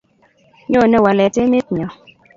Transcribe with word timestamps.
nyone 0.71 0.97
walet 1.03 1.35
en 1.37 1.45
emet 1.47 1.67
nyo 1.75 1.87